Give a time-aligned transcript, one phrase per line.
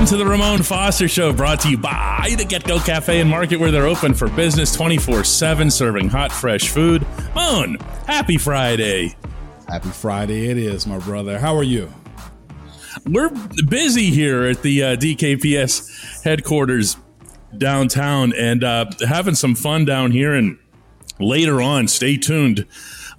[0.00, 3.60] Welcome to the Ramon Foster Show, brought to you by the GetGo Cafe and Market,
[3.60, 7.06] where they're open for business 24 7, serving hot, fresh food.
[7.34, 7.76] 'Mon,
[8.06, 9.14] happy Friday.
[9.68, 11.38] Happy Friday, it is, my brother.
[11.38, 11.92] How are you?
[13.04, 13.28] We're
[13.68, 16.96] busy here at the uh, DKPS headquarters
[17.58, 20.32] downtown and uh, having some fun down here.
[20.32, 20.56] And
[21.18, 22.66] later on, stay tuned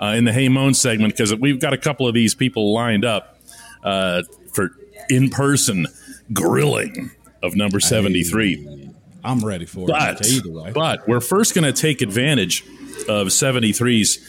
[0.01, 3.05] uh, in the Hey 'Mon segment because we've got a couple of these people lined
[3.05, 3.37] up
[3.83, 4.71] uh, for
[5.09, 5.85] in person
[6.33, 7.11] grilling
[7.43, 8.89] of number 73.
[9.23, 10.27] I'm ready for But, it.
[10.33, 10.71] Either way.
[10.73, 12.63] but we're first going to take advantage
[13.07, 14.19] of 73's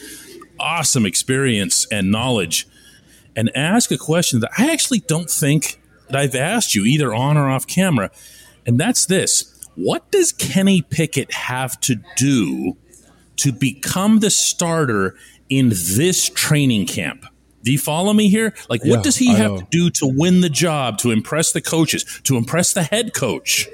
[0.59, 2.67] awesome experience and knowledge
[3.35, 7.37] and ask a question that I actually don't think that I've asked you either on
[7.37, 8.11] or off camera.
[8.65, 12.77] And that's this What does Kenny Pickett have to do
[13.37, 15.15] to become the starter
[15.49, 17.25] in this training camp?
[17.63, 18.53] Do you follow me here?
[18.69, 19.57] Like, what Yeah, does he I have know.
[19.59, 23.67] to do to win the job, to impress the coaches, to impress the head coach?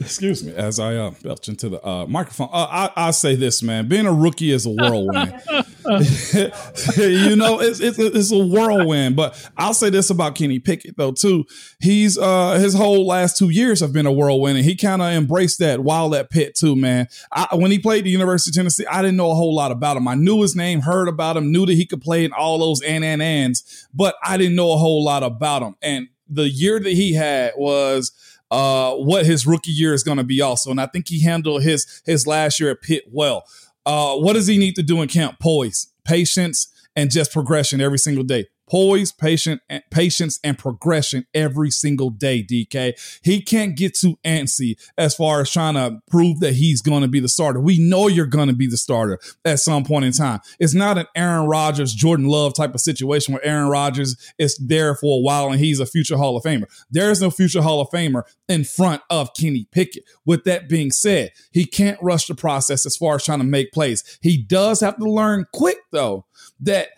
[0.00, 2.48] Excuse me, as I uh, belch into the uh, microphone.
[2.52, 3.86] Uh, I, I say this, man.
[3.86, 5.34] Being a rookie is a whirlwind.
[6.96, 9.16] you know, it's, it's it's a whirlwind.
[9.16, 11.44] But I'll say this about Kenny Pickett though too.
[11.80, 15.12] He's uh his whole last two years have been a whirlwind, and he kind of
[15.12, 17.08] embraced that while at Pitt too, man.
[17.32, 19.96] I, when he played the University of Tennessee, I didn't know a whole lot about
[19.96, 20.08] him.
[20.08, 22.82] I knew his name, heard about him, knew that he could play in all those
[22.82, 25.76] and and ands, but I didn't know a whole lot about him.
[25.82, 28.12] And the year that he had was
[28.50, 30.70] uh, what his rookie year is going to be also.
[30.70, 33.44] And I think he handled his his last year at Pitt well.
[33.86, 35.38] Uh, what does he need to do in camp?
[35.40, 38.46] Poise, patience, and just progression every single day.
[38.70, 42.42] Poise, patient, patience, and progression every single day.
[42.42, 47.02] DK, he can't get too antsy as far as trying to prove that he's going
[47.02, 47.60] to be the starter.
[47.60, 50.40] We know you're going to be the starter at some point in time.
[50.60, 54.94] It's not an Aaron Rodgers, Jordan Love type of situation where Aaron Rodgers is there
[54.94, 56.66] for a while and he's a future Hall of Famer.
[56.90, 60.04] There is no future Hall of Famer in front of Kenny Pickett.
[60.24, 63.72] With that being said, he can't rush the process as far as trying to make
[63.72, 64.18] plays.
[64.22, 66.26] He does have to learn quick, though,
[66.60, 66.90] that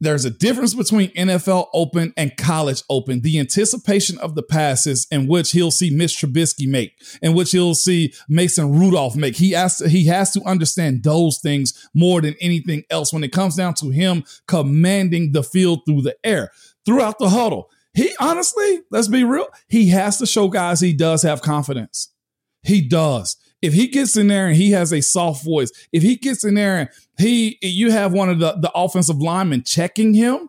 [0.00, 3.22] there's a difference between NFL Open and College Open.
[3.22, 7.74] The anticipation of the passes in which he'll see Mitch Trubisky make, in which he'll
[7.74, 9.36] see Mason Rudolph make.
[9.36, 13.32] He has to, he has to understand those things more than anything else when it
[13.32, 16.50] comes down to him commanding the field through the air,
[16.84, 17.70] throughout the huddle.
[17.94, 22.12] He honestly, let's be real, he has to show guys he does have confidence.
[22.62, 23.36] He does.
[23.66, 26.54] If he gets in there and he has a soft voice, if he gets in
[26.54, 26.88] there and
[27.18, 30.48] he you have one of the, the offensive linemen checking him,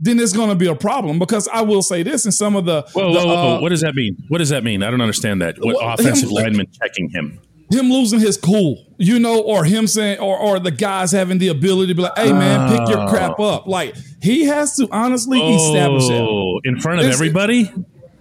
[0.00, 1.18] then it's going to be a problem.
[1.18, 3.56] Because I will say this in some of the, Whoa, the, whoa, whoa.
[3.56, 4.16] uh, what does that mean?
[4.28, 4.82] What does that mean?
[4.82, 5.58] I don't understand that.
[5.58, 7.40] What Well, offensive him- lineman checking him?
[7.70, 11.48] him losing his cool, you know, or him saying, or or the guys having the
[11.48, 15.38] ability to be like, "Hey, man, pick your crap up." Like he has to honestly
[15.38, 16.22] establish that.
[16.22, 17.70] Oh, in front of It's- everybody?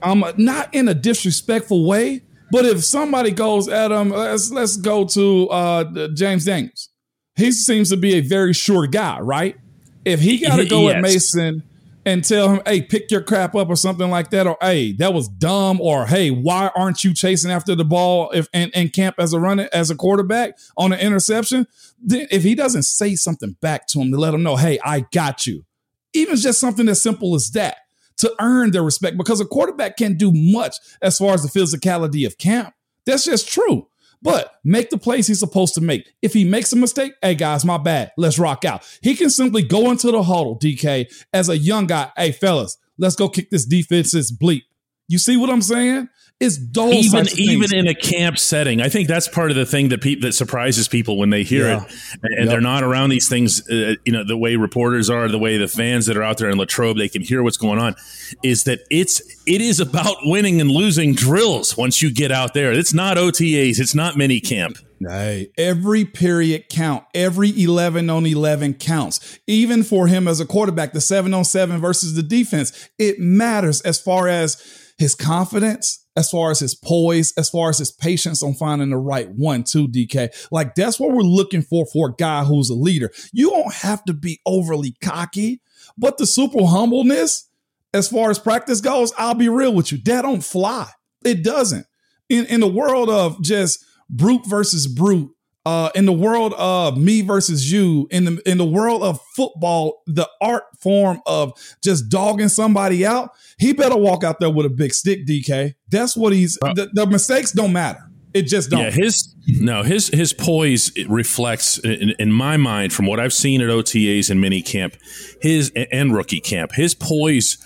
[0.03, 5.05] um not in a disrespectful way but if somebody goes at him let's let's go
[5.05, 6.89] to uh james daniels.
[7.35, 9.57] He seems to be a very sure guy right?
[10.05, 11.63] If he got to go at mason
[12.05, 15.13] and tell him hey pick your crap up or something like that or hey that
[15.13, 19.15] was dumb or hey why aren't you chasing after the ball if and, and camp
[19.19, 21.67] as a runner as a quarterback on an interception?
[22.01, 25.01] Then if he doesn't say something back to him to let him know hey i
[25.11, 25.65] got you
[26.13, 27.77] even just something as simple as that
[28.17, 32.25] to earn their respect because a quarterback can't do much as far as the physicality
[32.25, 32.73] of camp.
[33.05, 33.87] That's just true.
[34.21, 36.11] But make the plays he's supposed to make.
[36.21, 38.11] If he makes a mistake, hey guys, my bad.
[38.17, 38.83] Let's rock out.
[39.01, 42.11] He can simply go into the huddle, DK, as a young guy.
[42.17, 44.63] Hey fellas, let's go kick this defense's bleep.
[45.07, 46.09] You see what I'm saying?
[46.39, 49.89] It's those even even in a camp setting, I think that's part of the thing
[49.89, 51.77] that pe- that surprises people when they hear Yeah.
[51.83, 52.49] it, and, and Yep.
[52.49, 53.67] they're not around these things.
[53.67, 56.49] Uh, you know, the way reporters are, the way the fans that are out there
[56.51, 57.95] in Latrobe, they can hear what's going on.
[58.43, 62.71] Is that it's it is about winning and losing drills once you get out there.
[62.71, 63.79] It's not OTAs.
[63.79, 64.77] It's not mini camp.
[64.99, 67.03] Hey, every period count.
[67.15, 69.39] Every 11 on 11 counts.
[69.47, 73.81] Even for him as a quarterback, the 7 on 7 versus the defense, it matters
[73.81, 74.57] as far as
[74.97, 78.97] his confidence, as far as his poise, as far as his patience on finding the
[78.97, 80.47] right one, too, DK.
[80.51, 83.11] Like that's what we're looking for for a guy who's a leader.
[83.31, 85.61] You don't have to be overly cocky,
[85.95, 87.47] but the super humbleness,
[87.93, 89.99] as far as practice goes, I'll be real with you.
[89.99, 90.89] That don't fly.
[91.23, 91.85] It doesn't.
[92.29, 95.31] In in the world of just brute versus brute,
[95.67, 100.01] uh, in the world of me versus you, in the in the world of football,
[100.07, 101.51] the art form of
[101.83, 105.75] just dogging somebody out, he better walk out there with a big stick, DK.
[105.89, 106.53] That's what he's.
[106.61, 107.99] the, the mistakes don't matter.
[108.33, 108.79] It just don't.
[108.79, 113.61] Yeah, his no, his his poise reflects in, in my mind from what I've seen
[113.61, 114.95] at OTAs and mini camp,
[115.41, 116.71] his and rookie camp.
[116.75, 117.57] His poise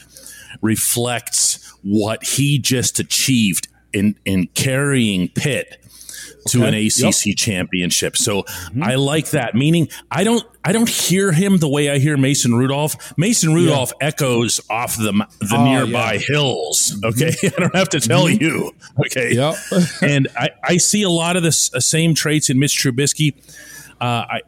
[0.63, 5.77] reflects what he just achieved in in carrying Pitt
[6.47, 7.37] to an ACC yep.
[7.37, 8.17] championship.
[8.17, 8.83] So mm-hmm.
[8.83, 9.55] I like that.
[9.55, 13.17] Meaning I don't I don't hear him the way I hear Mason Rudolph.
[13.17, 14.07] Mason Rudolph yeah.
[14.07, 16.19] echoes off the the oh, nearby yeah.
[16.19, 16.99] hills.
[17.03, 17.55] Okay, mm-hmm.
[17.57, 18.43] I don't have to tell mm-hmm.
[18.43, 18.71] you.
[19.05, 19.55] Okay, yep.
[20.01, 23.35] and I I see a lot of the uh, same traits in Mitch Trubisky.
[23.99, 24.41] Uh, I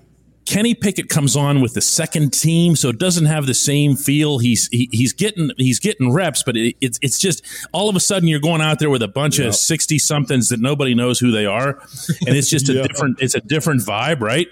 [0.46, 4.40] Kenny Pickett comes on with the second team, so it doesn't have the same feel.
[4.40, 8.00] He's he, he's getting he's getting reps, but it, it's it's just all of a
[8.00, 11.32] sudden you're going out there with a bunch of sixty somethings that nobody knows who
[11.32, 11.80] they are,
[12.28, 14.48] and it's just a different it's a different vibe, right?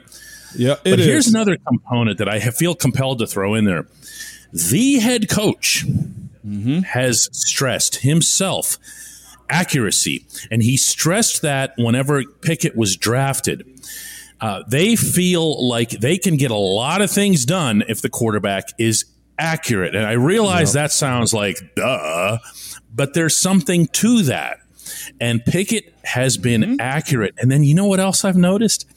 [0.55, 1.05] Yeah, but is.
[1.05, 3.87] here's another component that I feel compelled to throw in there.
[4.53, 6.79] The head coach mm-hmm.
[6.79, 8.77] has stressed himself
[9.49, 13.65] accuracy, and he stressed that whenever Pickett was drafted
[14.41, 18.69] uh, they feel like they can get a lot of things done if the quarterback
[18.79, 19.05] is
[19.37, 19.95] accurate.
[19.95, 20.83] And I realize yep.
[20.83, 22.39] that sounds like duh,
[22.93, 24.57] but there's something to that.
[25.19, 26.75] And Pickett has been mm-hmm.
[26.79, 27.35] accurate.
[27.37, 28.87] And then you know what else I've noticed?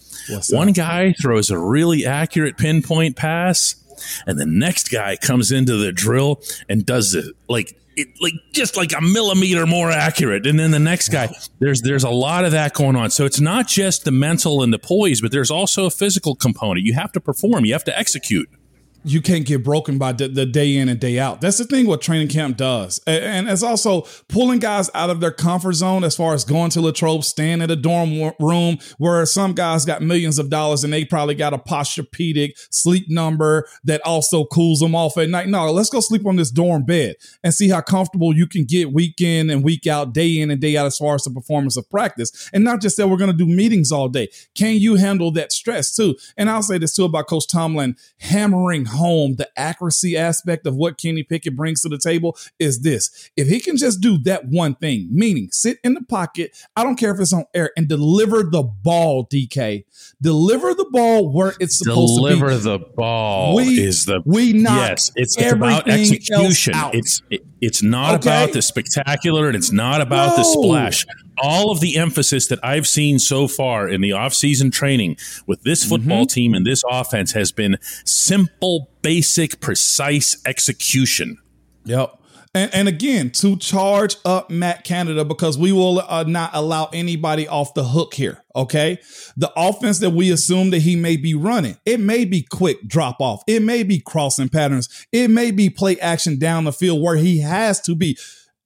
[0.50, 3.76] One guy throws a really accurate pinpoint pass,
[4.26, 8.76] and the next guy comes into the drill and does it like it, like just
[8.76, 10.46] like a millimeter more accurate.
[10.46, 13.10] And then the next guy, there's there's a lot of that going on.
[13.10, 16.84] So it's not just the mental and the poise, but there's also a physical component.
[16.84, 17.64] You have to perform.
[17.64, 18.48] You have to execute
[19.04, 21.40] you can't get broken by the, the, day in and day out.
[21.40, 22.98] That's the thing what training camp does.
[23.06, 26.70] And, and, it's also pulling guys out of their comfort zone as far as going
[26.70, 30.92] to Latrobe, staying in a dorm room where some guys got millions of dollars and
[30.92, 35.48] they probably got a Posturepedic sleep number that also cools them off at night.
[35.48, 38.92] No, let's go sleep on this dorm bed and see how comfortable you can get
[38.92, 41.76] week in and week out, day in and day out as far as the performance
[41.76, 42.50] of practice.
[42.54, 44.28] And not just that we're going to do meetings all day.
[44.54, 46.16] Can you handle that stress too?
[46.36, 50.98] And I'll say this too about Coach Tomlin hammering home the accuracy aspect of what
[50.98, 53.30] Kenny Pickett brings to the table is this.
[53.36, 56.96] If he can just do that one thing, meaning sit in the pocket, I don't
[56.96, 59.84] care if it's on air, and deliver the ball, DK.
[60.20, 62.62] Deliver the ball where it's supposed deliver to be.
[62.62, 65.10] Deliver the ball we, is the we not yes.
[65.16, 66.74] It's, it's about execution.
[66.92, 68.28] It's it, it's not okay.
[68.28, 70.36] about the spectacular and it's not about no.
[70.36, 71.06] the splash
[71.38, 75.16] all of the emphasis that I've seen so far in the offseason training
[75.46, 76.34] with this football mm-hmm.
[76.34, 81.38] team and this offense has been simple, basic, precise execution.
[81.84, 82.20] Yep.
[82.56, 87.48] And, and, again, to charge up Matt Canada because we will uh, not allow anybody
[87.48, 88.44] off the hook here.
[88.54, 88.98] Okay.
[89.36, 93.20] The offense that we assume that he may be running, it may be quick drop
[93.20, 93.42] off.
[93.48, 94.88] It may be crossing patterns.
[95.10, 98.16] It may be play action down the field where he has to be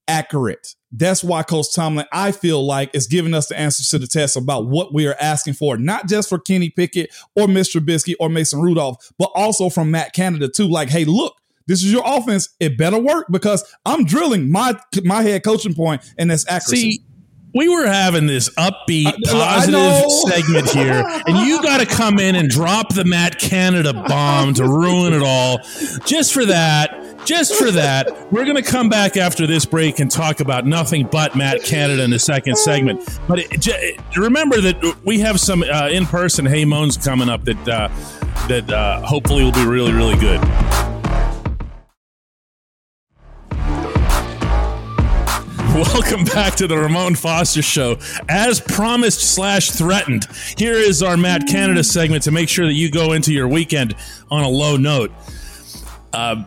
[0.08, 0.74] accurate.
[0.90, 4.36] That's why Coach Tomlin, I feel like, is giving us the answers to the test
[4.36, 7.78] about what we are asking for, not just for Kenny Pickett or Mr.
[7.78, 10.66] Trubisky or Mason Rudolph, but also from Matt Canada too.
[10.66, 12.48] Like, hey, look, this is your offense.
[12.58, 16.92] It better work because I'm drilling my my head coaching point, and that's accuracy.
[16.92, 17.02] See,
[17.54, 22.48] we were having this upbeat, positive segment here, and you got to come in and
[22.48, 25.58] drop the Matt Canada bomb to ruin it all.
[26.04, 30.10] Just for that, just for that, we're going to come back after this break and
[30.10, 33.00] talk about nothing but Matt Canada in the second segment.
[33.26, 37.68] But it, j- remember that we have some uh, in-person Hey 'Mons coming up that
[37.68, 37.88] uh,
[38.48, 40.40] that uh, hopefully will be really, really good.
[45.78, 47.98] Welcome back to the Ramon Foster Show.
[48.28, 52.90] As promised slash threatened, here is our Matt Canada segment to make sure that you
[52.90, 53.94] go into your weekend
[54.28, 55.12] on a low note.
[56.12, 56.42] Uh,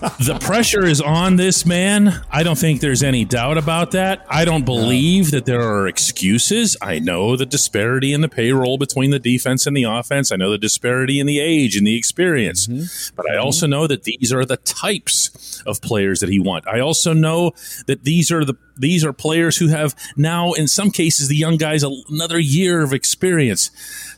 [0.00, 2.22] the pressure is on this man.
[2.30, 4.24] I don't think there's any doubt about that.
[4.28, 6.76] I don't believe that there are excuses.
[6.80, 10.32] I know the disparity in the payroll between the defense and the offense.
[10.32, 12.66] I know the disparity in the age and the experience.
[12.66, 13.14] Mm-hmm.
[13.14, 16.66] But I also know that these are the types of players that he wants.
[16.66, 17.52] I also know
[17.86, 21.58] that these are the these are players who have now in some cases the young
[21.58, 23.70] guys another year of experience.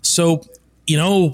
[0.02, 0.44] So,
[0.86, 1.32] you know,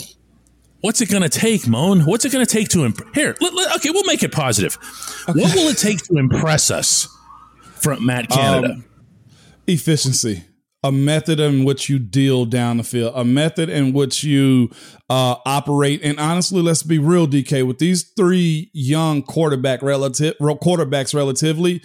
[0.80, 2.00] What's it going to take, 'Mon?
[2.00, 3.34] What's it going to take to imp- here?
[3.40, 4.78] Let, let, okay, we'll make it positive.
[5.28, 5.40] Okay.
[5.40, 7.08] What will it take to impress us
[7.74, 8.74] from Matt Canada?
[8.74, 8.84] Um,
[9.66, 10.44] efficiency,
[10.84, 14.70] a method in which you deal down the field, a method in which you
[15.10, 16.00] uh, operate.
[16.04, 17.66] And honestly, let's be real, DK.
[17.66, 21.82] With these three young quarterback relative quarterbacks, relatively,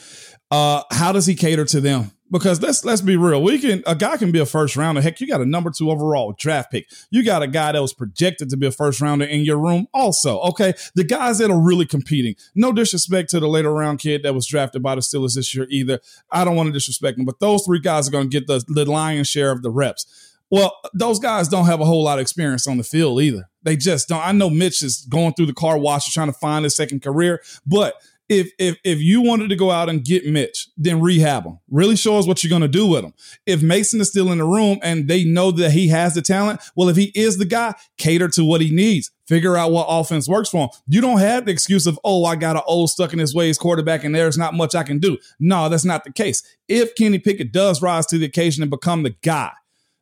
[0.52, 2.12] uh, how does he cater to them?
[2.34, 3.44] Because let's let's be real.
[3.44, 5.02] We can a guy can be a first rounder.
[5.02, 6.90] Heck, you got a number two overall draft pick.
[7.12, 9.86] You got a guy that was projected to be a first rounder in your room,
[9.94, 10.40] also.
[10.40, 10.74] Okay.
[10.96, 12.34] The guys that are really competing.
[12.56, 15.68] No disrespect to the later round kid that was drafted by the Steelers this year
[15.70, 16.00] either.
[16.32, 18.64] I don't want to disrespect him, but those three guys are going to get the,
[18.68, 20.34] the lion's share of the reps.
[20.50, 23.50] Well, those guys don't have a whole lot of experience on the field either.
[23.62, 24.26] They just don't.
[24.26, 27.42] I know Mitch is going through the car wash trying to find his second career,
[27.66, 27.96] but
[28.30, 31.60] if if if you wanted to go out and get Mitch, then rehab him.
[31.70, 33.14] Really show us what you're going to do with him.
[33.46, 36.62] If Mason is still in the room and they know that he has the talent,
[36.76, 39.12] well, if he is the guy, cater to what he needs.
[39.26, 40.70] Figure out what offense works for him.
[40.86, 43.58] You don't have the excuse of, oh, I got an old stuck in his ways
[43.58, 45.18] quarterback and there's not much I can do.
[45.40, 46.44] No, that's not the case.
[46.68, 49.52] If Kenny Pickett does rise to the occasion and become the guy,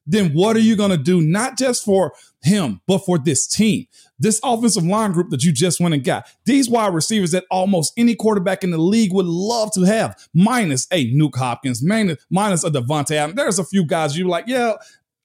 [0.06, 1.22] then what are you going to do?
[1.22, 3.86] Not just for him, but for this team.
[4.20, 6.28] This offensive line group that you just went and got.
[6.46, 10.88] These wide receivers that almost any quarterback in the league would love to have, minus
[10.92, 13.36] a Nuk Hopkins, minus, minus a Davante Adams.
[13.36, 14.74] There's a few guys you're like, yeah,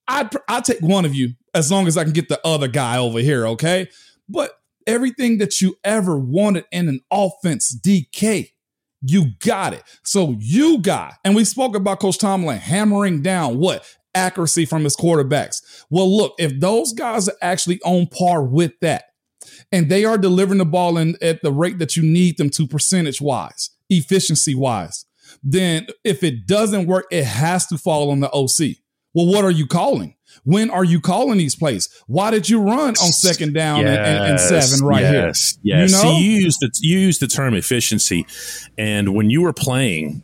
[0.09, 2.99] I'd, I'd take one of you as long as I can get the other guy
[2.99, 3.89] over here, okay?
[4.29, 4.53] But
[4.87, 8.53] everything that you ever wanted in an offense, DK,
[9.03, 9.83] you got it.
[10.05, 13.85] So you got, and we spoke about Coach Tomlin hammering down what?
[14.17, 15.63] Accuracy from his quarterbacks.
[15.91, 19.05] Well, look, if those guys are actually on par with that,
[19.71, 22.67] and they are delivering the ball in at the rate that you need them to
[22.67, 25.05] percentage wise, efficiency wise,
[25.43, 28.77] then if it doesn't work, it has to fall on the OC.
[29.15, 30.15] Well, what are you calling?
[30.45, 31.89] When are you calling these plays?
[32.07, 35.79] Why did you run on second down yes, and, and, seven right yes, here?
[35.79, 36.03] Yes, you know?
[36.03, 38.27] See, you used the you used the term efficiency,
[38.77, 40.23] and when you were playing,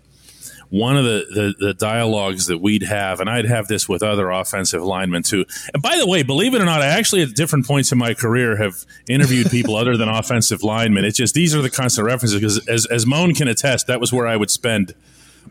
[0.73, 4.31] one of the, the, the dialogues that we'd have, and I'd have this with other
[4.31, 5.45] offensive linemen too.
[5.75, 8.15] And by the way, believe it or not, I actually at different points in my
[8.15, 11.05] career have interviewed people other than offensive linemen.
[11.05, 14.15] It's just these are the constant references because as as 'Mon can attest, that was
[14.15, 14.95] where I would spend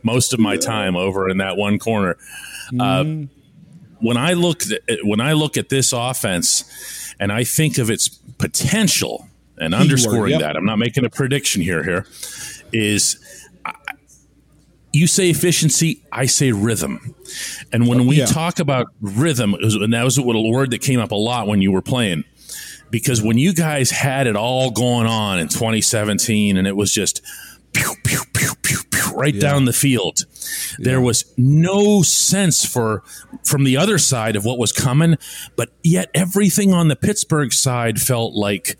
[0.01, 2.18] most of my time over in that one corner.
[2.72, 2.82] Mm-hmm.
[2.82, 3.28] Uh,
[4.00, 8.10] when I look at, when I look at this offense and I think of its
[8.40, 9.28] potential
[9.60, 10.42] and underscoring yep.
[10.42, 11.84] that, I'm not making a prediction here.
[11.84, 12.08] Here
[12.74, 13.20] is
[14.93, 17.15] you say efficiency, I say rhythm.
[17.71, 18.25] And when we yeah.
[18.25, 21.71] talk about rhythm, and that was a word that came up a lot when you
[21.71, 22.25] were playing,
[22.89, 27.21] because when you guys had it all going on in 2017 and it was just
[27.71, 29.41] pew, pew, pew, pew, pew, right yeah.
[29.41, 30.75] down the field, yeah.
[30.79, 33.03] there was no sense for
[33.43, 35.17] from the other side of what was coming,
[35.55, 38.77] but yet everything on the Pittsburgh side felt like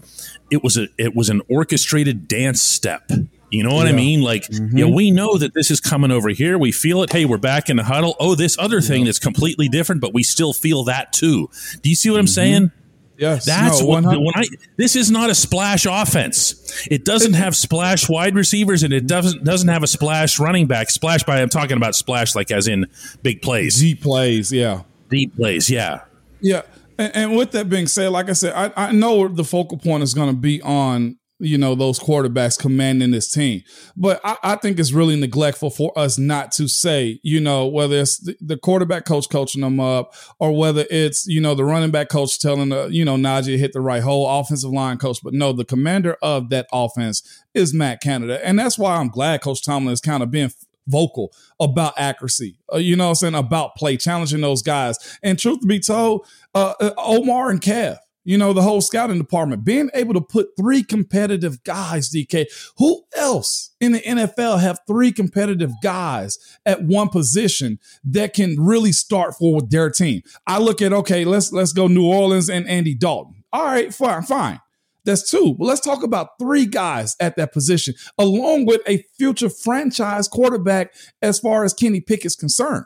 [0.50, 3.10] it was a it was an orchestrated dance step
[3.52, 3.94] you know what yeah.
[3.94, 4.22] I mean?
[4.22, 4.78] Like, mm-hmm.
[4.78, 6.58] yeah, we know that this is coming over here.
[6.58, 7.12] We feel it.
[7.12, 8.16] Hey, we're back in the huddle.
[8.20, 9.06] Oh, this other thing yeah.
[9.06, 11.50] that's completely different, but we still feel that too.
[11.82, 12.22] Do you see what mm-hmm.
[12.22, 12.72] I'm saying?
[13.18, 13.46] Yes.
[13.46, 14.46] That's no, what when I
[14.78, 16.88] this is not a splash offense.
[16.90, 20.90] It doesn't have splash wide receivers and it doesn't doesn't have a splash running back.
[20.90, 22.88] Splash by I'm talking about splash like as in
[23.22, 23.80] big plays.
[23.80, 24.82] Deep plays, yeah.
[25.10, 26.02] Deep plays, yeah.
[26.40, 26.64] Yeah.
[26.98, 30.02] And, and with that being said, like I said, I, I know the focal point
[30.02, 33.64] is going to be on you know, those quarterbacks commanding this team.
[33.98, 37.98] But I, I, think it's really neglectful for us not to say, you know, whether
[37.98, 41.92] it's the, the, quarterback coach coaching them up or whether it's, you know, the running
[41.92, 45.20] back coach telling, the, you know, Najee hit the right hole, offensive line coach.
[45.24, 48.40] But no, the commander of that offense is Matt Canada.
[48.46, 50.52] And that's why I'm glad Coach Tomlin is kind of being
[50.88, 54.98] vocal about accuracy, uh, you know I'm saying, about play, challenging those guys.
[55.24, 59.64] And truth be told, uh, uh Omar and Kev, you know, the whole scouting department,
[59.64, 62.46] being able to put three competitive guys, DK.
[62.78, 68.92] Who else in the NFL have three competitive guys at one position that can really
[68.92, 70.22] start for their team?
[70.46, 73.44] I look at okay, let's let's go New Orleans and Andy Dalton.
[73.52, 74.60] All right, fine, fine.
[75.04, 75.56] That's two.
[75.58, 80.94] But let's talk about three guys at that position, along with a future franchise quarterback
[81.22, 82.86] as far as Kenny Pickett's concerned.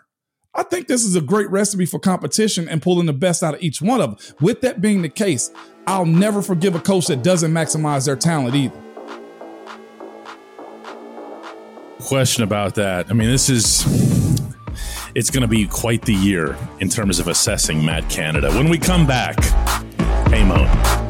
[0.55, 3.61] I think this is a great recipe for competition and pulling the best out of
[3.61, 4.35] each one of them.
[4.39, 5.51] With that being the case,
[5.85, 8.81] I'll never forgive a coach that doesn't maximize their talent either.
[11.99, 13.09] Question about that.
[13.09, 13.83] I mean, this is
[15.15, 18.51] it's going to be quite the year in terms of assessing Matt Canada.
[18.51, 19.41] When we come back,
[20.29, 21.04] hey Mo.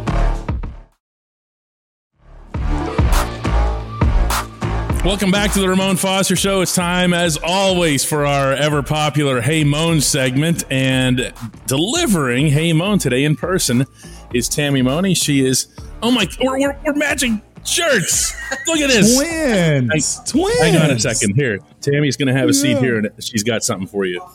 [5.06, 6.62] Welcome back to the Ramon Foster Show.
[6.62, 10.64] It's time, as always, for our ever popular Hey 'Mon segment.
[10.72, 11.32] And
[11.68, 13.86] delivering Hey 'Mon today in person
[14.34, 15.14] is Tammy Money.
[15.14, 15.68] She is,
[16.02, 18.34] oh my, we're, we're, we're matching shirts.
[18.66, 19.16] Look at this.
[19.16, 20.18] Twins.
[20.18, 20.60] Hang, Twins.
[20.60, 21.36] Hang on a second.
[21.36, 24.26] Here, Tammy's going to have a seat here and she's got something for you.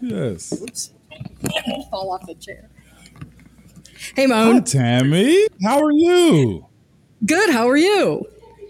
[0.00, 0.54] Yes.
[0.58, 0.90] Oops.
[1.90, 2.70] Fall off the chair.
[4.14, 4.54] Hey, 'Mon.
[4.54, 5.48] Hi, Tammy.
[5.62, 6.66] How are you?
[7.26, 7.50] Good.
[7.50, 8.26] How are you?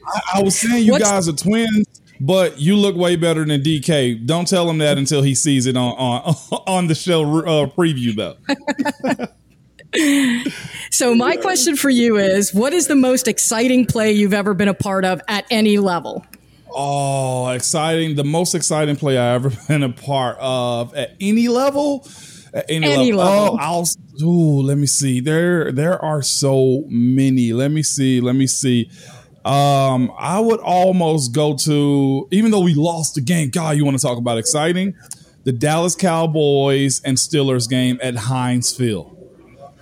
[0.06, 1.86] I, I was saying you What's, guys are twins,
[2.20, 4.26] but you look way better than DK.
[4.26, 6.34] Don't tell him that until he sees it on on,
[6.66, 8.36] on the show uh, preview, though.
[10.90, 14.68] so my question for you is what is the most exciting play you've ever been
[14.68, 16.26] a part of at any level
[16.70, 22.06] oh exciting the most exciting play i ever been a part of at any level
[22.56, 23.34] at any, any level.
[23.34, 23.58] level.
[23.60, 24.26] Oh, I'll.
[24.26, 25.20] Ooh, let me see.
[25.20, 27.52] There, there are so many.
[27.52, 28.20] Let me see.
[28.20, 28.90] Let me see.
[29.46, 33.96] Um, I would almost go to, even though we lost the game, God, you want
[33.96, 34.96] to talk about exciting?
[35.44, 39.16] The Dallas Cowboys and Steelers game at Heinz Field,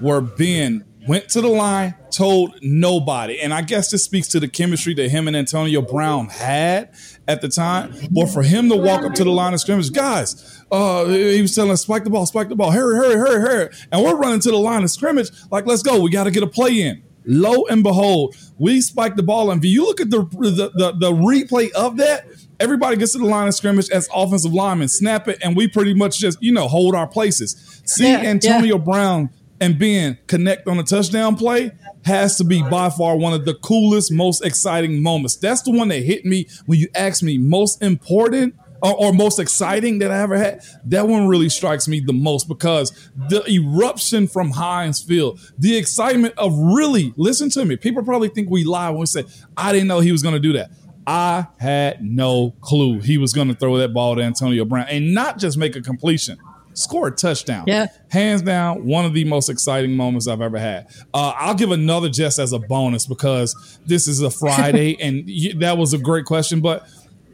[0.00, 3.40] where Ben went to the line, told nobody.
[3.40, 6.94] And I guess this speaks to the chemistry that him and Antonio Brown had
[7.26, 7.94] at the time.
[8.10, 11.54] But for him to walk up to the line of scrimmage, guys, uh, he was
[11.54, 13.74] telling us, spike the ball, spike the ball, hurry, hurry, hurry, hurry.
[13.90, 16.02] And we're running to the line of scrimmage, like, let's go.
[16.02, 17.02] We got to get a play in.
[17.24, 19.50] Lo and behold, we spike the ball.
[19.50, 22.26] And if you look at the, the, the, the replay of that,
[22.60, 25.94] everybody gets to the line of scrimmage as offensive linemen, snap it, and we pretty
[25.94, 27.82] much just, you know, hold our places.
[27.84, 28.84] See Yeah, Antonio yeah.
[28.84, 31.72] Brown and Ben connect on a touchdown play
[32.04, 35.36] has to be by far one of the coolest, most exciting moments.
[35.36, 38.54] That's the one that hit me when you asked me most important
[38.84, 40.62] or, or most exciting that I ever had.
[40.84, 42.90] That one really strikes me the most because
[43.28, 47.76] the eruption from Heinz Field, the excitement of really, listen to me.
[47.76, 49.24] People probably think we lie when we say,
[49.56, 50.70] I didn't know he was going to do that.
[51.06, 55.14] I had no clue he was going to throw that ball to Antonio Brown and
[55.14, 56.38] not just make a completion,
[56.74, 57.64] score a touchdown.
[57.66, 57.86] Yeah.
[58.10, 60.88] Hands down, one of the most exciting moments I've ever had.
[61.12, 65.28] Uh, I'll give another just as a bonus because this is a Friday and
[65.60, 66.86] that was a great question, but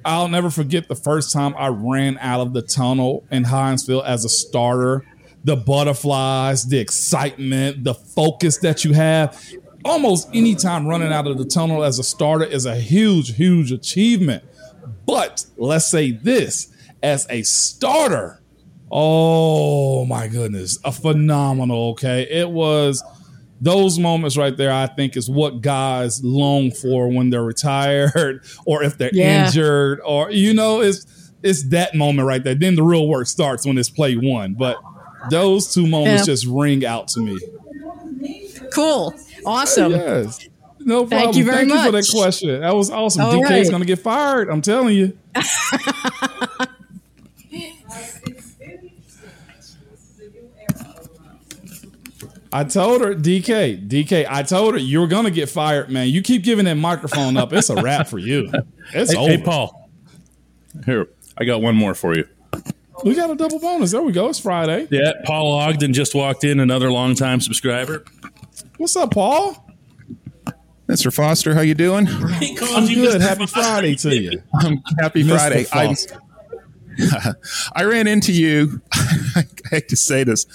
[0.04, 4.04] I'll never forget the first time I ran out of the tunnel in Heinz Field
[4.07, 5.04] as a starter.
[5.45, 9.42] The butterflies, the excitement, the focus that you have.
[9.85, 13.73] Almost any time running out of the tunnel as a starter is a huge, huge
[13.73, 14.45] achievement.
[15.07, 18.42] But let's say this as a starter,
[18.90, 21.90] oh my goodness, a phenomenal.
[21.92, 22.23] Okay.
[22.30, 23.02] It was
[23.61, 28.83] those moments right there, I think, is what guys long for when they're retired or
[28.83, 29.47] if they're Yeah.
[29.47, 32.55] injured or, you know, it's, it's that moment right there.
[32.55, 34.55] Then the real work starts when it's play one.
[34.55, 34.76] But
[35.31, 36.33] those two moments Yeah.
[36.35, 37.38] just ring out to me.
[38.73, 39.14] Cool.
[39.45, 39.93] Awesome.
[39.93, 40.49] Yes.
[40.79, 41.09] No problem.
[41.25, 42.61] Thank you very Thank you for that question.
[42.62, 43.23] That was awesome.
[43.27, 43.68] All DK's right.
[43.70, 44.49] going to get fired.
[44.49, 45.18] I'm telling you.
[52.53, 56.09] I told her, DK, DK, I told her you were going to get fired, man.
[56.09, 57.53] You keep giving that microphone up.
[57.53, 58.51] It's a wrap for you.
[58.93, 59.31] It's Hey, over.
[59.31, 59.89] hey, Paul.
[60.85, 61.07] Here,
[61.39, 62.27] I got one more for you.
[63.05, 63.93] We got a double bonus.
[63.93, 64.29] There we go.
[64.29, 64.89] It's Friday.
[64.91, 68.05] Yeah, Paul Ogden just walked in, another longtime subscriber.
[68.79, 69.65] What's up, Paul?
[70.89, 71.15] Mr.
[71.15, 72.07] Foster, how you doing?
[72.07, 73.21] He I'm you good.
[73.21, 73.29] Mr.
[73.29, 74.43] Happy Friday to you.
[74.65, 75.29] Um, happy Mr.
[75.37, 75.67] Friday.
[75.73, 76.19] I, Foster.
[77.77, 78.83] I ran into you.
[78.93, 80.47] I hate to say this.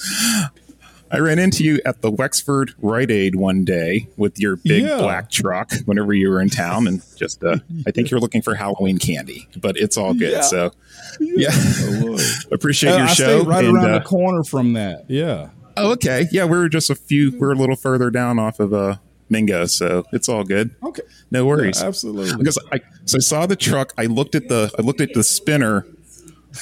[1.11, 4.97] I ran into you at the Wexford Rite Aid one day with your big Yeah.
[4.97, 8.55] black truck whenever you were in town, and just uh, I think you're looking for
[8.55, 10.31] Halloween candy, but it's all good.
[10.31, 10.41] Yeah.
[10.41, 10.71] So
[11.19, 11.51] yeah,
[12.51, 13.43] appreciate Uh, your I show.
[13.45, 15.05] right and, around uh, the corner from that.
[15.09, 15.49] Yeah.
[15.77, 17.31] oh, okay, yeah, we were just a few.
[17.31, 18.95] We are a little further down off of uh,
[19.29, 20.75] Mingo, so it's all good.
[20.83, 21.03] Okay.
[21.31, 21.81] No worries.
[21.81, 22.37] Yeah, absolutely.
[22.37, 23.93] because I so I saw the truck.
[23.97, 25.85] I looked at the I looked at the spinner.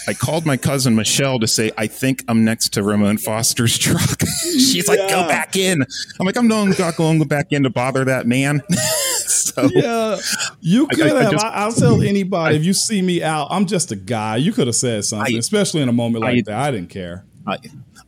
[0.08, 4.22] I called my cousin Michelle to say I think I'm next to Ramon Foster's truck.
[4.52, 5.84] She's like, "Go back in."
[6.20, 8.62] I'm like, "I'm not going to go back in to bother that man."
[9.18, 10.18] so Yeah,
[10.62, 11.32] you could I have.
[11.32, 14.38] just- I, will tell anybody if you see me out, I'm just a guy.
[14.38, 16.60] You could have said something, I- especially in a moment like I- that.
[16.60, 17.26] I didn't care.
[17.46, 17.58] I,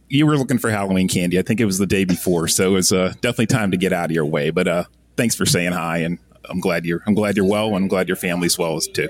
[0.07, 1.37] you were looking for Halloween candy.
[1.39, 3.91] I think it was the day before, so it was uh, definitely time to get
[3.91, 4.49] out of your way.
[4.49, 4.83] But uh,
[5.17, 6.19] thanks for saying hi, and
[6.49, 9.09] I'm glad you're I'm glad you're well, and I'm glad your family's well as too.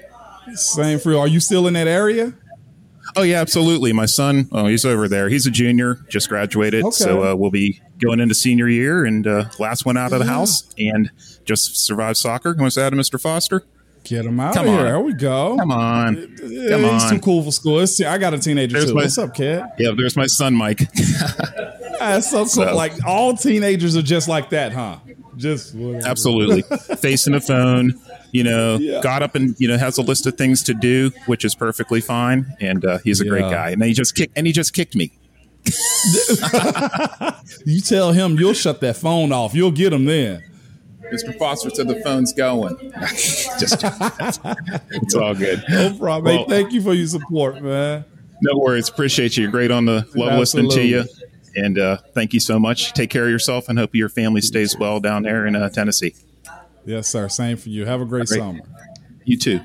[0.53, 1.19] Same for you.
[1.19, 2.33] Are you still in that area?
[3.15, 3.93] Oh yeah, absolutely.
[3.93, 5.29] My son, oh, he's over there.
[5.29, 6.91] He's a junior, just graduated, Okay.
[6.95, 9.05] so uh, we'll be going into senior year.
[9.05, 11.09] And uh, last one out of the house, and
[11.45, 12.49] just survived soccer.
[12.57, 13.19] Want to say to Mr.
[13.21, 13.63] Foster?
[14.03, 14.79] Get him out Come of here.
[14.81, 14.85] on.
[14.85, 15.55] There we go.
[15.57, 17.79] Come on, Yeah, come He's too cool for school.
[17.79, 18.93] It's- I got a teenager There's too.
[18.95, 19.63] my- What's up, kid?
[19.79, 20.79] Yeah, there's my son, Mike.
[21.99, 22.45] That's so cool.
[22.47, 24.97] So- Like all teenagers are just like that, huh?
[25.37, 26.07] Just whatever.
[26.07, 26.61] absolutely,
[26.97, 27.99] facing the phone.
[28.35, 28.99] You know, Yeah.
[29.01, 32.01] got up and you know has a list of things to do, which is perfectly
[32.01, 32.53] fine.
[32.59, 33.69] And uh, he's a great guy.
[33.69, 35.13] And he just kicked, and he just kicked me.
[37.65, 39.53] You tell him you'll shut that phone off.
[39.53, 40.43] You'll get him then.
[41.13, 41.37] Mr.
[41.37, 42.75] Foster said the phone's going.
[43.59, 43.83] just,
[44.91, 45.63] it's all good.
[45.69, 46.35] No problem.
[46.37, 48.05] Hey, thank you for your support, man.
[48.41, 48.89] No worries.
[48.89, 49.43] Appreciate you.
[49.43, 51.05] You're great on the love listening to you.
[51.55, 52.93] And uh, thank you so much.
[52.93, 56.15] Take care of yourself and hope your family stays well down there in uh, Tennessee.
[56.85, 57.27] Yes, sir.
[57.29, 57.85] Same for you.
[57.85, 58.39] Have a great Great.
[58.39, 58.59] summer.
[59.23, 59.59] You too.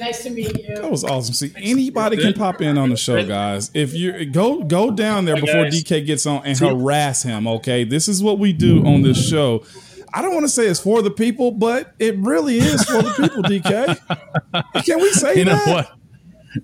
[0.00, 0.74] Nice to meet you.
[0.76, 1.34] That was awesome.
[1.34, 3.70] See, anybody can pop in on the show, guys.
[3.74, 5.64] If you go go down there before.
[5.66, 7.84] DK gets on and harass him, okay?
[7.84, 9.64] This is what we do on this show.
[10.12, 13.12] I don't want to say it's for the people, but it really is for the
[13.28, 14.84] people, DK.
[14.84, 15.66] Can we say You know that?
[15.88, 15.98] what?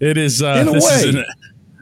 [0.00, 0.40] It is.
[0.42, 1.20] Uh, In a this is way.
[1.20, 1.26] an-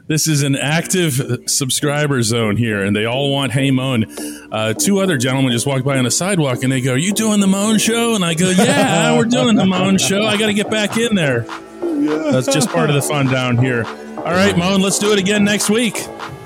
[0.09, 4.05] this is an active subscriber zone here, and they all want Hey 'Mon.
[4.51, 7.39] Uh, two other gentlemen just walked by on the sidewalk, and they go, you doing
[7.39, 10.25] the 'Mon show?" And I go, "Yeah, we're doing the 'Mon show.
[10.25, 11.45] I got to get back in there."
[11.81, 13.85] That's just part of the fun down here.
[14.17, 16.03] All right, 'Mon, let's do it again next week.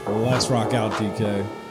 [0.08, 1.62] Let's rock out, DK.